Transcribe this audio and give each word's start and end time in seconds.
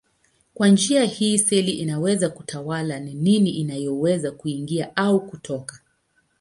Kwa 0.53 0.67
njia 0.69 1.03
hii 1.03 1.37
seli 1.37 1.71
inaweza 1.71 2.29
kutawala 2.29 2.99
ni 2.99 3.13
nini 3.13 3.49
inayoweza 3.49 4.31
kuingia 4.31 4.95
au 4.95 5.27
kutoka. 5.27 5.79